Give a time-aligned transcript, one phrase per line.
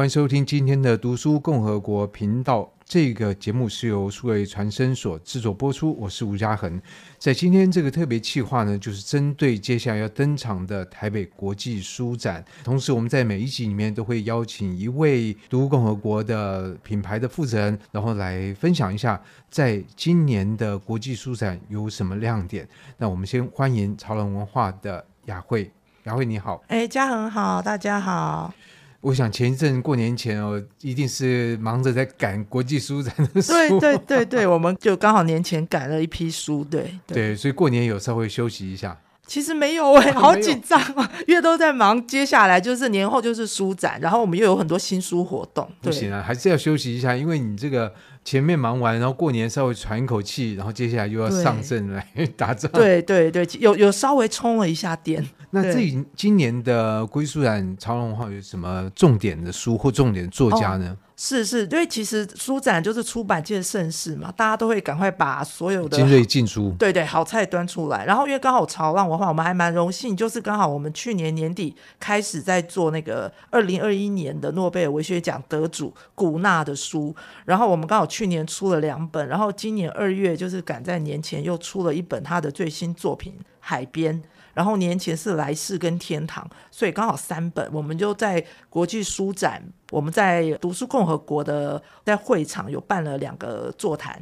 [0.00, 2.66] 欢迎收听今天的读书共和国频道。
[2.86, 5.94] 这个节目是由数位传声所制作播出。
[6.00, 6.80] 我是吴家恒。
[7.18, 12.42] 在今天这个特别企划呢，就是针对接下来要登场的台北国际书展。
[12.64, 19.20] 同时，我们在每一集里面都会邀请一位读书共和国的品牌的负责人，然后来分享一下
[19.50, 22.66] 在今年的国际书展有什么亮点。
[22.96, 25.70] 那我们先欢迎潮人文化的雅慧。
[26.04, 26.62] 雅慧你好。
[26.68, 28.54] 哎，家恒好，大家好。
[29.02, 33.52] 我想前一阵过年前哦，一定是忙着在赶国际书展的书。
[33.52, 38.98] 对对对对，我们就刚好年前赶了一批书，对对，对，所以过年有稍微休息一下。
[39.26, 42.04] 其实没有哎、 欸，好紧张啊，因为都在忙。
[42.04, 45.66] 接下来就是年后就是书展，然后我们又有很多新书活动。
[45.80, 47.94] 对，不行啊，还是要休息一下，因为你这个
[48.30, 52.70] 前面忙完，然后过年稍微喘一口气，然后接下来又要上阵来打仗。
[52.70, 55.28] 对对对，有有稍微充了一下电。
[55.50, 60.96] 那这今年的国际书展潮人文化有什么重点的书或重点作家呢？
[60.96, 68.06] 哦是是，因为其实书展就是出版界的盛事嘛，大家都会赶快把所有的精锐进书，对对，好菜端出来。
[68.06, 77.14] 然后因为刚好潮浪文化，我们还蛮荣幸，就是刚好我们去年年底开始在做那个二零二一年的诺贝尔文学奖得主古纳的书，
[77.44, 84.14] 然后我们刚好去年出了两本，然后今年二月就是赶在年前又出了一本他的最新作品《海边》。
[84.54, 94.20] 然后年前是来世跟天堂，所以刚好三本，我们就在国际书展，我们在读书共和国的在会场有办了两个座谈。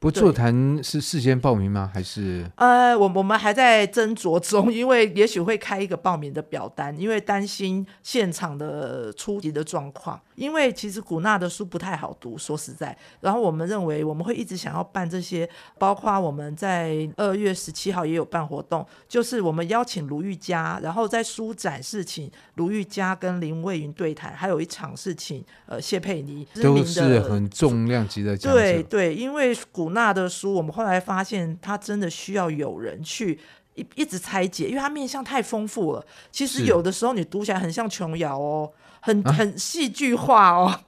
[0.00, 1.90] 不座谈是事先报名吗？
[1.92, 2.48] 还是？
[2.54, 10.20] 呃，我我们还在斟酌中，因为也许会开一个报名的表单，因为担心现场的初级的状况。
[10.36, 12.96] 因为其实古纳的书不太好读，说实在。
[13.20, 15.48] 然后我们认为我们会一直想要办这些，
[15.80, 28.60] 包括我们在二月十七号也有办活动，就是我们邀请卢玉佳，然后在书展是请卢玉佳跟林蔚云对谈，还有一场是请呃谢佩妮，都是很重量级的讲者。
[28.60, 29.87] 对对，因为古。
[29.90, 33.38] 那的书，我们后来发现，他真的需要有人去
[33.74, 36.04] 一一直拆解，因为它面向太丰富了。
[36.30, 38.70] 其实有的时候你读起来很像琼瑶哦，
[39.00, 40.66] 很很戏剧化哦。
[40.66, 40.80] 啊、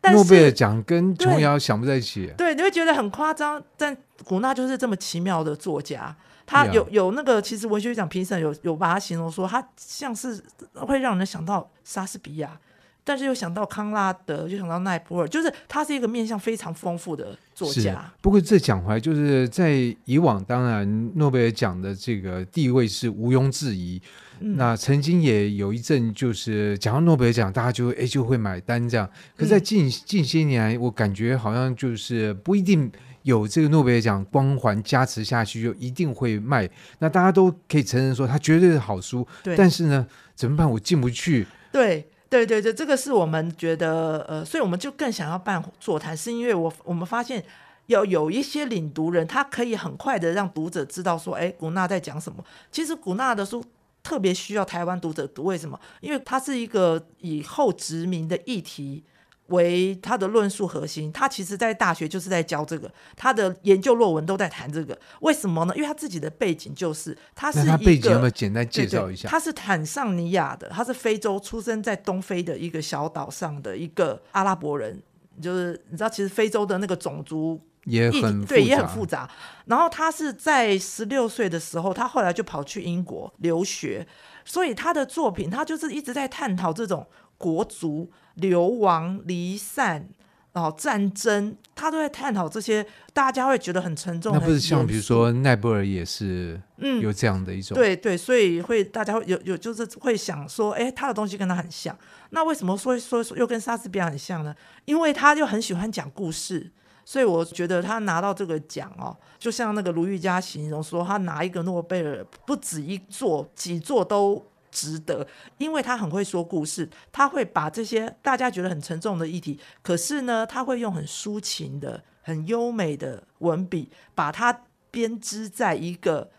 [0.00, 3.62] 但是诺贝尔奖跟琼瑶想不在一起，对，你会觉得很夸张。
[3.76, 10.42] 但古娜就是这么奇妙的作家，他有有那个，其实文学奖评审有有把他形容说，他像是
[10.74, 12.58] 会让人想到莎士比亚。
[13.02, 18.12] 但是又想到康拉德，又想到奈波尔，就是他是一个面向非常丰富的作家。
[18.20, 19.72] 不过这讲回来，就是在
[20.04, 24.00] 以往，当然诺贝尔奖的这个地位是毋庸置疑。
[24.42, 29.06] 嗯、那曾经也有一阵，就是讲到诺贝尔奖，大家就哎就会买单这样。
[29.36, 32.90] 可是在近、嗯、近些年来，我感觉好像就是不一定
[33.22, 36.66] 有这个诺贝尔奖光环加持下去，就一定会卖。
[37.00, 39.26] 那大家都可以承认说，它绝对是好书。
[39.42, 39.54] 对。
[39.56, 40.70] 但是呢，怎么办？
[40.70, 41.46] 我进不去。
[41.70, 42.06] 对。
[42.30, 47.44] 对对对，这个是我们觉得呃，所以我们就更想要办座谈，是因为我我们发现
[47.86, 52.42] 有有一些领读人，他可以很快的让读者知道说，哎，古娜在讲什么。
[52.70, 53.62] 其实古娜的书
[54.02, 55.78] 特别需要台湾读者读，为什么？
[56.00, 59.04] 因为它是一个以后殖民的议题。
[59.50, 64.98] 为他的论述核心，他其实在大学就是在教这个，他的研究论文都在谈这个。
[65.20, 65.74] 为什么呢？
[65.76, 69.28] 因为他自己的背景就是他是一个，他背景有没有简单介绍一下？
[69.28, 75.02] 他是坦桑尼亚的，他是非洲出生在东非的一个小岛上的一个阿拉伯人，
[75.40, 79.28] 就是你知道，其实非洲的那个种族也很对，也很复杂。
[79.66, 84.06] 然后他是在十六岁的时候，他后来就跑去英国留学，
[84.44, 87.06] 所以他的作品，他就是一直在探讨这种
[87.40, 88.12] 国族。
[88.36, 90.08] 流亡、离散，
[90.52, 94.32] 然后战争，他都在探讨这些，大家会觉得很沉重。
[94.32, 101.94] 那不是像比如说奈布尔也是，嗯，有这样的一种，嗯、对对，所以会大家会有有就是会想说，哎，他的东西跟他很像。
[102.30, 104.54] 那为什么说说又跟莎士比亚很像呢？
[104.86, 106.70] 因为他就很喜欢讲故事，
[107.04, 114.46] 所以我觉得他拿到这个奖哦，就像那个卢玉嘉形容说，他拿一个诺贝尔不止一座，几座都。
[114.70, 115.26] 值得，
[115.58, 126.30] 因为他很会说故事，他会把这些大家觉得很沉重的议题，可是呢，他会用很抒情的、很优美的文笔，把它编织在一个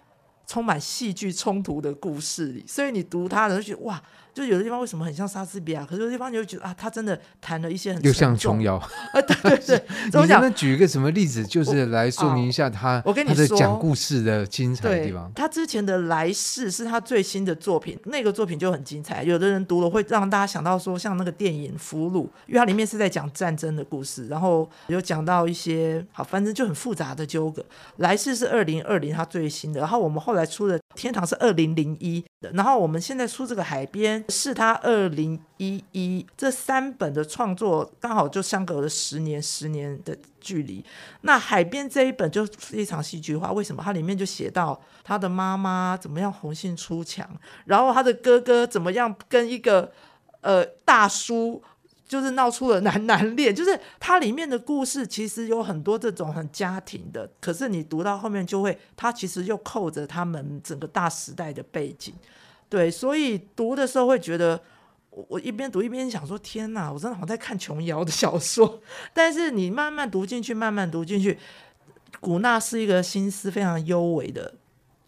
[0.46, 4.02] 充满戏剧冲突的故事里，所以你读他的就觉得哇。
[4.34, 5.86] 就有的地方为什么很像莎士比亚？
[5.86, 8.76] 可是有的地方你就觉得啊，他真的谈了一些很又像琼瑶
[9.14, 9.84] 啊，对对对。
[10.22, 15.32] 你能不能举一个什么例子，就是来说明一下他我跟你说讲故事的精彩的地方？
[15.36, 19.24] 他之前的来世是他最新的作品，那个作品就很精彩。
[19.24, 27.64] 有的人读了会让大家想到说，像那个电影《俘虏》，因为它里面是在讲战争的故事，然后有讲到一些好，反正就很复杂的纠葛。
[27.98, 40.84] 来世是二零二零他最新的，然后我们后来出了天堂是二零零一的，然后我们现在出这个海边是他二零一一，这三本的创作刚好就相隔了十年，十年的距离。
[41.22, 43.82] 那海边这一本就非常戏剧化，为什么？
[43.84, 47.30] 它里面就写到他的妈妈怎么样红杏出墙，
[47.66, 49.92] 然后他的哥哥怎么样跟一个
[50.42, 51.64] 呃大叔。
[52.12, 62.14] 就是闹出了男男恋，就是它里面的故事其实有很多这种很家庭的，可是你读到后面就会，它其实又扣着他们整个大时代的背景，
[62.68, 64.62] 对，所以读的时候会觉得，
[65.10, 68.82] 我我一边读一边想说，天哪，我真的好像在看琼瑶的小说，
[69.14, 71.40] 但是你慢慢读进去，慢慢读进去，
[72.20, 74.56] 古纳是一个心思非常优微的。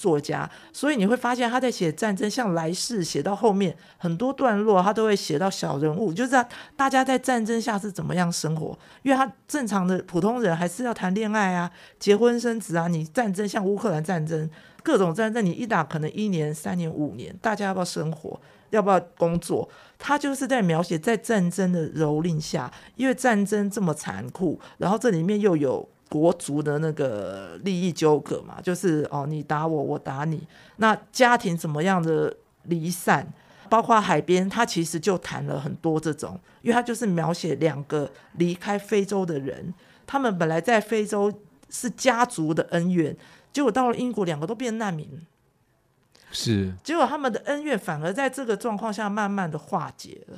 [0.03, 6.45] 作家，所以你会发现他在写战争，像来世写到后面很多段落，他都会写到小人物，就是
[6.75, 8.77] 大家在战争下是怎么样生活。
[9.03, 12.89] 因为他正常的普通人还是要谈恋爱啊、结婚生子啊。
[12.89, 14.49] 你战争像乌克兰战争，
[14.83, 18.37] 各种战争你一打可能一年、三年、五年，大家要不要生活，
[18.71, 19.69] 要不要工作？
[19.97, 25.87] 他就是在描写在战争的蹂躏下，因为战争这么残酷，然后这里面又有。
[26.13, 30.47] 国族的那个利益纠葛嘛，就是哦，你打我，我打你。
[30.75, 32.31] 那家庭怎么样的
[32.65, 33.27] 离散，
[33.67, 39.73] 包括海边，他其实就谈了很多这种，因为他就是描写两个离开非洲的人，
[40.05, 41.33] 他们本来在非洲
[41.71, 43.17] 是家族的恩怨，
[43.51, 45.09] 结果到了英国，两个都变难民，
[46.31, 50.37] 是，结果他们的恩怨反而在这个状况下慢慢的化解了。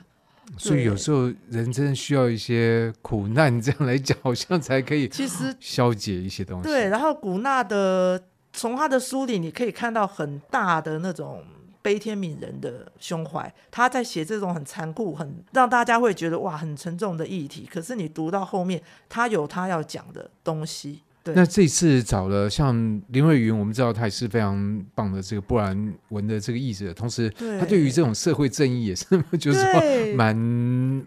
[0.57, 6.63] 所以有时候人真的需要一些苦难，这样来讲，好像才可以 其实消解一些东西。
[6.63, 11.43] 对，然后古纳的从他的书里，你可以看到很大的那种
[11.81, 13.53] 悲天悯人的胸怀。
[13.69, 21.01] 他在写这种很残酷、很让大家会觉得哇很沉重的议题，可是你读到后面，他有他要讲的东西。
[21.33, 27.29] 那这次找了像林慧云，我们知道他也是非常棒的这个波兰文的这个译者，同时
[27.59, 29.05] 他对于这种社会正义也是
[29.39, 30.35] 就是说蛮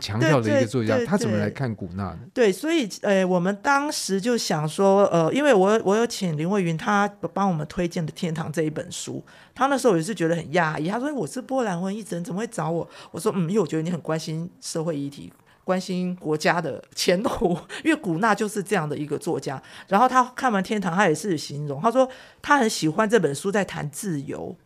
[0.01, 0.99] 强调的一个作家。
[1.07, 2.19] 他怎么来看古纳呢？
[2.35, 9.23] 对，所以呃，我们当时就想说，呃，因为我我有请林慧云，他帮我们推荐的《天堂》这一本书，
[9.55, 12.89] 他那时候也是觉得很讶异，他说我是波兰文译者，怎么会找我？
[13.13, 15.33] 我说嗯，因为我觉得你很关心社会议题。
[15.69, 17.55] 关心国家的前途，
[17.85, 19.63] 因为古纳就是这样的一个作家。
[19.87, 22.09] 然后他看完《天堂》，他也是形容，他说
[22.41, 24.57] 他很喜欢这本书在谈自由，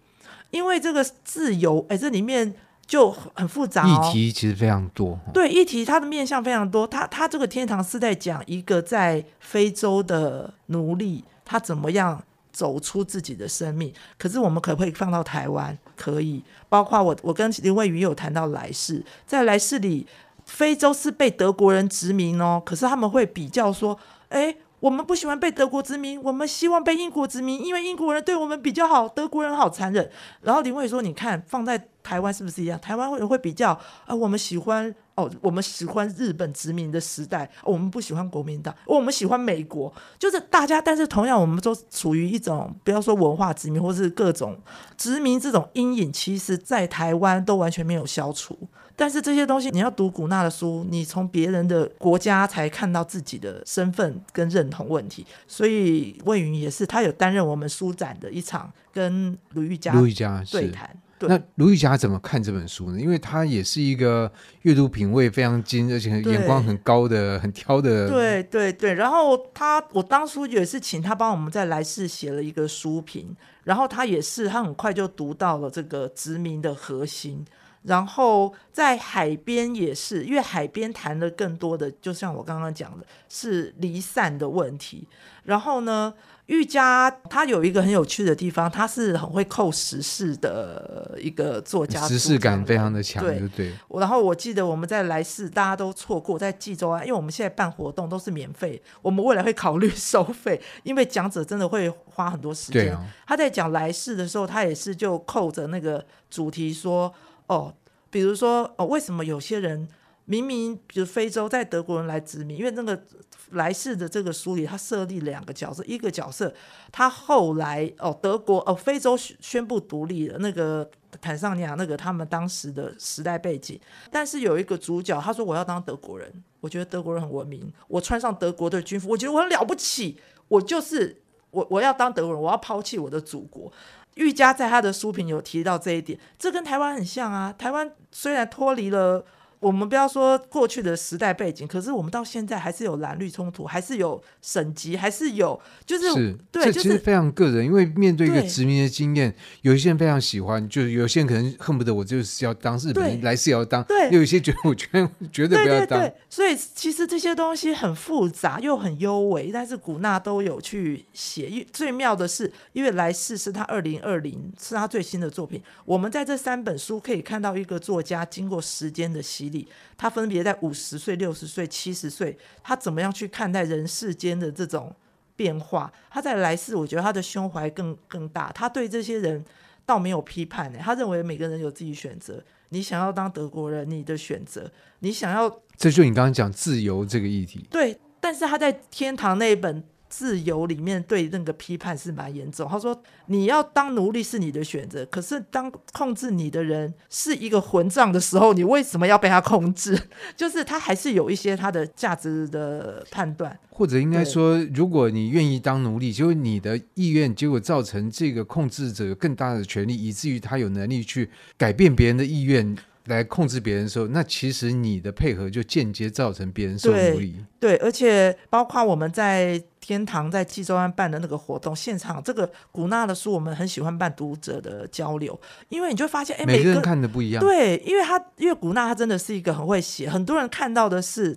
[0.53, 2.55] 因为这个自由，哎，这里面
[2.87, 5.19] 就很复杂哦，议题其实非常多。
[5.35, 6.87] 对，议题它的面向非常多。
[6.87, 12.23] 他他这个《天堂》是在讲一个在非洲的奴隶，他怎么样
[12.53, 13.93] 走出自己的生命。
[14.17, 15.77] 可是我们可不可以放到台湾？
[15.97, 16.45] 可以。
[16.69, 20.07] 包括我，我跟林慧云有谈到来世，在来世里。
[20.53, 30.11] 非洲是被德国人殖民哦，可是他们会比较说，哎，我们不喜欢被德国殖民，我们希望被英国殖民，因为英国人对我们比较好，德国人好残忍。
[30.43, 32.79] 然后林慧说，你看放在台湾是不是一样？
[32.79, 33.71] 台湾会会比较
[34.05, 44.59] 啊，我们喜欢哦，我们喜欢日本殖民的时代，哦，我们不喜欢国民党，哦，我们喜欢美国，就是大家，但是同样我们都处于一种不要说文化殖民或是各种
[44.97, 48.59] 殖民这种阴影，其实在台湾都完全没有消除。
[48.95, 55.27] 但是这些东西，你要读古纳的书，你从别人的国家才看到自己的身份跟认同问题。
[55.49, 60.95] 所以魏云也是，他有担任我们书展的一场跟卢玉嘉、卢玉嘉对谈。
[61.27, 63.01] 对，那卢玉霞怎么看这本书呢？
[63.01, 64.31] 因为她也是一个
[64.63, 68.09] 阅读品味非常精，而且眼光很高的、很挑的。
[68.09, 68.95] 对对对。
[68.95, 77.45] 然后她，我当初也是请她帮我们在来世写了一个书评，然后她也是，她很快就读到了这个殖民的核心。
[77.83, 85.09] 然后在海边也是，因为海边谈的更多的，就像我刚刚讲的，是离散的问题。
[85.43, 86.15] 然后呢，
[86.47, 93.73] 玉家他有一个很有趣的地方，他是很会扣时事的一个作家，时事感非常的强，对对。
[93.99, 102.95] 然后我记得我们在来世大家都错过，在济州啊，因为我们现在办活动都是免费，我们未来会考虑收费，因为讲者真的会花很多时间。
[102.95, 107.13] 哦、他在讲来世的时候，他也是就扣着那个主题说。
[107.53, 107.75] 哦，
[108.11, 109.87] 比如说哦，为什么有些人
[110.25, 113.03] 明明比如非洲在德国人来殖民，因为那个
[113.51, 116.55] 来世的这个书里，他设立两个角色，一个角色
[116.91, 120.91] 他后来哦，德国哦，非洲宣布独立了，那个
[121.21, 123.79] 坦桑尼亚那个他们当时的时代背景，
[124.11, 130.19] 但是有一个主角，他说我要当德国人，我觉得德国人很文明，我穿上德国的军服，我觉得我很了不起，
[130.49, 133.71] 我就是我我要当德国人，我要抛弃我的祖国。
[134.15, 137.55] 玉嘉在他的书评有提到这一点，这跟台湾很像啊。
[137.57, 139.25] 台湾虽然脱离了
[139.63, 156.01] 我们不要说过去的时代背景，可是我们到现在还是有蓝绿冲突，还是有省级，还是有就是，是对，这其实非常个人，因为面对一个殖民的经验，有一些人非常喜欢，就是有些人可能恨不得我就是要当日本人，来世要当，对，有一些觉得我觉得绝对不要当。
[156.01, 161.65] 对对对，所以其实这些东西很复杂又很优美，但是古纳都有去写。
[161.73, 169.69] 最妙的是，因为来世是他二零二零是他最新的作品，我们在这三本书可以看到一个作家经过时间的洗礼。
[169.97, 174.93] 他分别在五十岁、六十岁、七十岁，他怎么样去看待人世间的这种
[175.37, 175.93] 变化？
[176.11, 178.51] 他在来世，我觉得他的胸怀更更大。
[178.53, 179.45] 他对这些人
[179.87, 182.43] 倒没有批判呢，他认为每个人有自己选择。
[182.71, 184.63] 你想要当德国人，你的选择；
[184.99, 187.65] 你想要，这就你刚刚讲自由这个议题。
[187.71, 189.85] 对，但是他在天堂那一本。
[190.13, 192.69] 自由里面对那个批判是蛮严重。
[192.69, 199.99] 他说：“你要当奴隶是你的选择，可是当控制你的人是一个混账的时候，你为什么要被他控制？
[200.37, 217.45] 就是他还是有一些他的价值的判断，或者应该说，如果你愿意当奴隶，就是你的意愿，结果造成这个控制者有更大的权利，以至于他有能力去改变别人的意愿。”来控制别人的时候，那其实你的配合就间接造成别人受奴役。
[217.59, 227.43] 对，而且包括我们在天堂在济州湾办的那个活动现场，这个古纳的书我们很喜欢办读者的交流，因为你就发现，哎，每个人看的不一样。
[227.43, 231.37] 对，因为他因为古纳他真的是一个很会写，很多人看到的是，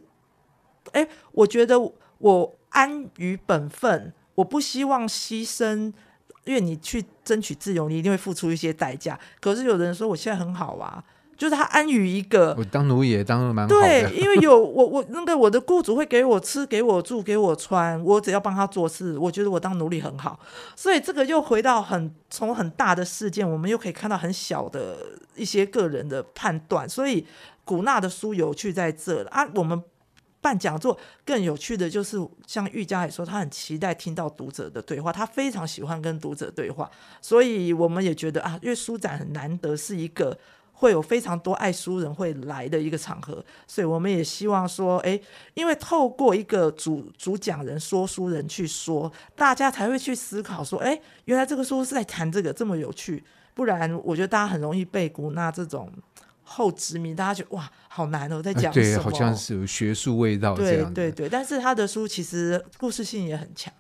[0.92, 1.80] 哎，我觉得
[2.20, 5.92] 我安于本分，我不希望牺牲，
[6.44, 9.20] 因为你去争取自由，你一定会付出一些代价。
[9.40, 11.04] 可是有的人说，我现在很好啊。
[11.38, 13.82] 就是他安于一个，我当奴役也当的蛮好的。
[13.82, 20.40] 对，因为有 我我那个我的雇主会给我吃，给我住，给我穿，我只要帮他做事，我觉得我当奴隶很好。
[20.78, 24.98] 所以这个又回到很从很大的事件，我们又可以看到很小的
[25.36, 26.88] 一些个人的判断。
[26.88, 27.28] 所以
[27.66, 29.46] 古纳的书有趣在这了啊。
[29.56, 29.84] 我们
[30.40, 36.90] 办讲座更有趣的就是，像玉佳也说，他很期待听到读者的对话，他非常喜欢跟读者对话。
[37.22, 40.38] 所以我们也觉得啊，因为书展很难得是一个。
[40.78, 45.20] 会有非常多爱书人会来的一个场合，所以我们也希望说，哎，
[45.54, 55.90] 因为透过一个主主讲人、说书人去说，大家才会去思考说，哎，原来这个书是在谈这个这么有趣，不然我觉得大家很容易被古纳这种
[56.44, 58.86] 后殖民，大家觉得哇，好难哦，在讲什么？
[58.86, 60.54] 对，好像是有学术味道。
[60.54, 63.74] 对对对，但是他的书其实故事性也很强。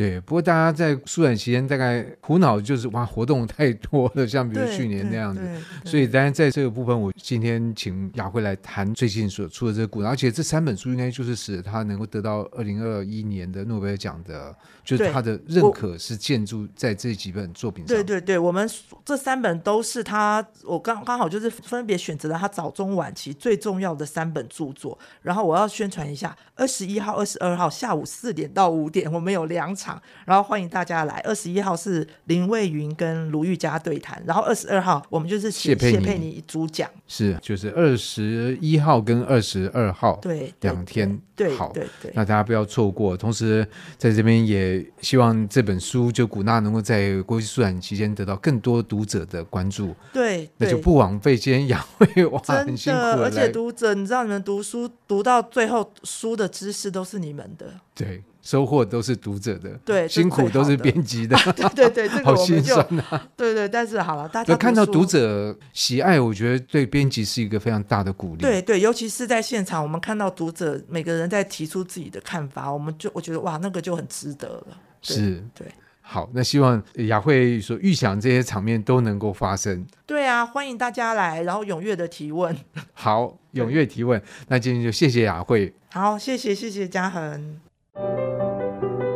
[0.00, 5.42] 对，不过大家在舒展期间大概苦恼就是哇，活动太多了，像比如去年那样子，
[5.84, 17.94] 所以当然在这个部分，我今天请雅慧来谈最近所出的这个故事，而且这三本书应该就是使得他能够得到二零二一年的诺贝尔奖的，就是他的认可是建筑在这几本作品上。
[17.94, 18.66] 对对对，我们
[19.04, 29.89] 这三本都是他，我刚刚好就是分别选择了他早中晚期最重要的三本著作，然后我要宣传一下，二十一号、二十二号下午四点到五点，我们有两场。
[30.26, 31.20] 然后欢迎大家来。
[31.24, 43.16] 二十一号是林蔚云跟卢玉佳对谈，然后二十二号我们就是谢谢佩妮主讲，是就是二十一号跟二十二号对两天对好对对，那大家不要错过。
[43.16, 43.66] 同时
[43.96, 49.94] 在这边也希望这本书就古纳能够在国际书展期间得到更多读者的关注。
[50.12, 57.72] 对，那就不枉费今天杨慧哇很辛苦，而且读者你知道你们读书读到最后书的知识都是你们的。
[57.94, 58.22] 对。
[58.50, 63.28] 收获都是读者的，对，辛苦都是编辑的， 啊，对对对，这 个我们就好心酸啊。
[63.36, 68.42] 对对，但是好了，大家看到读者喜爱，我觉得对编辑是一个非常大的鼓励。
[68.42, 74.66] 对对，尤其是在现场，我们看到读者每个人在提出自己的看法，我们就我觉得哇，那个就很值得了。
[75.00, 75.68] 是，对。
[76.02, 79.86] 好，那希望雅慧所预想这些场面都能够发生。
[80.04, 82.56] 对啊，欢迎大家来，然后踊跃的提问。
[82.94, 84.20] 好，踊跃提问。
[84.48, 85.72] 那今天就谢谢雅慧。
[85.92, 87.60] 好，谢谢谢谢嘉恒。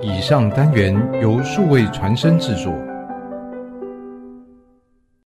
[0.07, 2.94] 以上单元由数位传声制作。